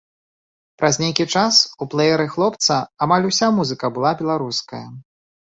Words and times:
Праз 0.83 0.95
нейкі 1.03 1.25
час 1.39 1.59
у 1.83 1.89
плэеры 1.95 2.25
хлопца 2.37 2.79
амаль 3.07 3.29
уся 3.33 3.53
музыка 3.59 3.85
была 3.99 4.11
беларуская. 4.23 4.85